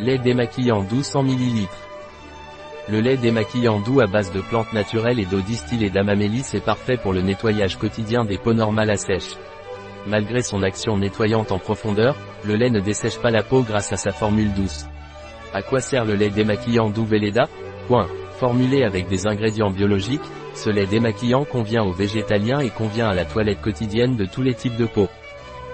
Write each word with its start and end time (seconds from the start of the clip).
Lait 0.00 0.18
démaquillant 0.18 0.82
doux 0.82 1.04
100 1.04 1.22
ml. 1.22 1.68
Le 2.88 3.00
lait 3.00 3.16
démaquillant 3.16 3.78
doux 3.78 4.00
à 4.00 4.08
base 4.08 4.32
de 4.32 4.40
plantes 4.40 4.72
naturelles 4.72 5.20
et 5.20 5.24
d'eau 5.24 5.40
distillée 5.40 5.88
d'amamélis 5.88 6.52
est 6.54 6.64
parfait 6.64 6.96
pour 6.96 7.12
le 7.12 7.22
nettoyage 7.22 7.78
quotidien 7.78 8.24
des 8.24 8.36
peaux 8.36 8.54
normales 8.54 8.90
à 8.90 8.96
sèche. 8.96 9.36
Malgré 10.08 10.42
son 10.42 10.64
action 10.64 10.98
nettoyante 10.98 11.52
en 11.52 11.60
profondeur, 11.60 12.16
le 12.44 12.56
lait 12.56 12.70
ne 12.70 12.80
dessèche 12.80 13.18
pas 13.18 13.30
la 13.30 13.44
peau 13.44 13.62
grâce 13.62 13.92
à 13.92 13.96
sa 13.96 14.10
formule 14.10 14.52
douce. 14.52 14.86
À 15.52 15.62
quoi 15.62 15.80
sert 15.80 16.04
le 16.04 16.16
lait 16.16 16.30
démaquillant 16.30 16.90
doux 16.90 17.04
Velleda? 17.04 17.44
Point. 17.86 18.08
Formulé 18.40 18.82
avec 18.82 19.06
des 19.06 19.28
ingrédients 19.28 19.70
biologiques, 19.70 20.20
ce 20.54 20.70
lait 20.70 20.86
démaquillant 20.86 21.44
convient 21.44 21.84
aux 21.84 21.92
végétaliens 21.92 22.58
et 22.58 22.70
convient 22.70 23.10
à 23.10 23.14
la 23.14 23.24
toilette 23.24 23.60
quotidienne 23.60 24.16
de 24.16 24.24
tous 24.24 24.42
les 24.42 24.54
types 24.54 24.76
de 24.76 24.86
peau. 24.86 25.06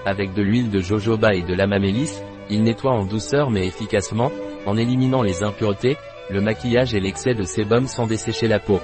Avec 0.05 0.35
de 0.35 0.43
l'huile 0.43 0.69
de 0.69 0.79
jojoba 0.79 1.33
et 1.33 1.41
de 1.41 1.55
l'amamélis, 1.55 2.21
il 2.51 2.63
nettoie 2.63 2.91
en 2.91 3.05
douceur 3.05 3.49
mais 3.49 3.65
efficacement, 3.65 4.31
en 4.67 4.77
éliminant 4.77 5.23
les 5.23 5.41
impuretés, 5.41 5.97
le 6.29 6.41
maquillage 6.41 6.93
et 6.93 6.99
l'excès 6.99 7.33
de 7.33 7.43
sébum 7.43 7.87
sans 7.87 8.05
dessécher 8.05 8.47
la 8.47 8.59
peau. 8.59 8.79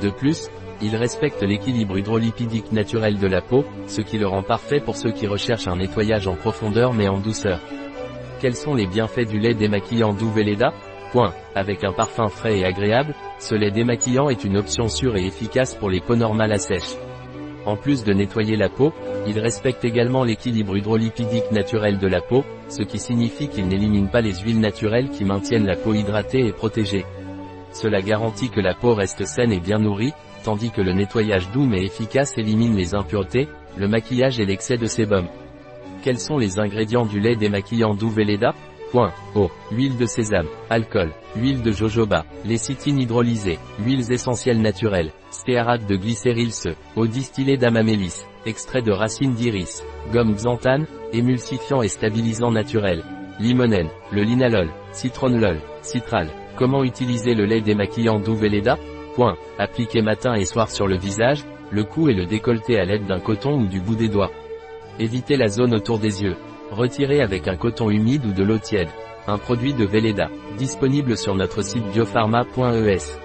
De 0.00 0.08
plus, 0.08 0.48
il 0.80 0.96
respecte 0.96 1.42
l'équilibre 1.42 1.98
hydrolipidique 1.98 2.72
naturel 2.72 3.18
de 3.18 3.26
la 3.26 3.42
peau, 3.42 3.64
ce 3.86 4.00
qui 4.00 4.18
le 4.18 4.26
rend 4.26 4.42
parfait 4.42 4.80
pour 4.80 4.96
ceux 4.96 5.12
qui 5.12 5.26
recherchent 5.26 5.68
un 5.68 5.76
nettoyage 5.76 6.26
en 6.26 6.34
profondeur 6.34 6.94
mais 6.94 7.08
en 7.08 7.18
douceur. 7.18 7.60
Quels 8.40 8.56
sont 8.56 8.74
les 8.74 8.86
bienfaits 8.86 9.28
du 9.28 9.38
lait 9.38 9.54
démaquillant 9.54 10.12
doux 10.12 10.30
Velleda 10.30 10.72
Point. 11.12 11.32
Avec 11.54 11.84
un 11.84 11.92
parfum 11.92 12.28
frais 12.28 12.58
et 12.58 12.64
agréable, 12.64 13.14
ce 13.38 13.54
lait 13.54 13.70
démaquillant 13.70 14.28
est 14.28 14.42
une 14.42 14.56
option 14.56 14.88
sûre 14.88 15.16
et 15.16 15.26
efficace 15.26 15.74
pour 15.74 15.88
les 15.88 16.00
peaux 16.00 16.16
normales 16.16 16.52
à 16.52 16.58
sèche. 16.58 16.96
En 17.66 17.76
plus 17.76 18.02
de 18.04 18.12
nettoyer 18.12 18.56
la 18.56 18.68
peau, 18.68 18.92
il 19.26 19.38
respecte 19.38 19.84
également 19.84 20.24
l'équilibre 20.24 20.76
hydrolipidique 20.76 21.50
naturel 21.50 21.98
de 21.98 22.06
la 22.06 22.20
peau, 22.20 22.44
ce 22.68 22.82
qui 22.82 22.98
signifie 22.98 23.48
qu'il 23.48 23.68
n'élimine 23.68 24.08
pas 24.08 24.20
les 24.20 24.34
huiles 24.34 24.60
naturelles 24.60 25.10
qui 25.10 25.24
maintiennent 25.24 25.66
la 25.66 25.76
peau 25.76 25.94
hydratée 25.94 26.46
et 26.46 26.52
protégée. 26.52 27.04
Cela 27.72 28.02
garantit 28.02 28.50
que 28.50 28.60
la 28.60 28.74
peau 28.74 28.94
reste 28.94 29.24
saine 29.24 29.52
et 29.52 29.60
bien 29.60 29.78
nourrie, 29.78 30.12
tandis 30.44 30.70
que 30.70 30.82
le 30.82 30.92
nettoyage 30.92 31.50
doux 31.50 31.64
mais 31.64 31.84
efficace 31.84 32.36
élimine 32.36 32.76
les 32.76 32.94
impuretés, 32.94 33.48
le 33.76 33.88
maquillage 33.88 34.38
et 34.38 34.46
l'excès 34.46 34.76
de 34.76 34.86
sébum. 34.86 35.26
Quels 36.02 36.20
sont 36.20 36.36
les 36.36 36.58
ingrédients 36.58 37.06
du 37.06 37.18
lait 37.18 37.34
démaquillant 37.34 37.94
doux 37.94 38.10
Velleda? 38.10 38.54
Point. 38.90 39.12
Eau, 39.34 39.50
huile 39.72 39.96
de 39.96 40.06
sésame, 40.06 40.46
alcool, 40.70 41.10
huile 41.36 41.62
de 41.62 41.72
jojoba, 41.72 42.24
lécithine 42.44 43.00
hydrolysée, 43.00 43.58
huiles 43.80 44.12
essentielles 44.12 44.60
naturelles, 44.60 45.10
stéarate 45.30 45.86
de 45.86 45.96
glycérylse, 45.96 46.68
eau 46.96 47.06
distillée 47.06 47.56
d'amamélis, 47.56 48.24
extrait 48.46 48.82
de 48.82 48.92
racines 48.92 49.34
d'iris, 49.34 49.82
gomme 50.12 50.34
xanthane, 50.36 50.86
émulsifiant 51.12 51.82
et 51.82 51.88
stabilisant 51.88 52.52
naturel, 52.52 53.02
limonène, 53.40 53.88
le 54.12 54.22
linalol, 54.22 54.70
citronellol, 54.92 55.60
citral. 55.82 56.28
Comment 56.56 56.84
utiliser 56.84 57.34
le 57.34 57.46
lait 57.46 57.60
démaquillant 57.60 58.20
doux 58.20 58.36
Velleda 58.36 58.78
Point. 59.16 59.36
Appliquer 59.58 60.02
matin 60.02 60.34
et 60.34 60.44
soir 60.44 60.70
sur 60.70 60.86
le 60.86 60.96
visage, 60.96 61.44
le 61.70 61.84
cou 61.84 62.08
et 62.08 62.14
le 62.14 62.26
décolleté 62.26 62.78
à 62.78 62.84
l'aide 62.84 63.06
d'un 63.06 63.20
coton 63.20 63.60
ou 63.60 63.66
du 63.66 63.80
bout 63.80 63.96
des 63.96 64.08
doigts. 64.08 64.30
Évitez 64.98 65.36
la 65.36 65.48
zone 65.48 65.74
autour 65.74 65.98
des 65.98 66.22
yeux. 66.22 66.36
Retirez 66.74 67.20
avec 67.20 67.46
un 67.46 67.56
coton 67.56 67.88
humide 67.88 68.26
ou 68.26 68.32
de 68.32 68.42
l'eau 68.42 68.58
tiède. 68.58 68.88
Un 69.28 69.38
produit 69.38 69.74
de 69.74 69.84
Velleda, 69.84 70.28
disponible 70.58 71.16
sur 71.16 71.36
notre 71.36 71.62
site 71.62 71.84
biopharma.es. 71.92 73.23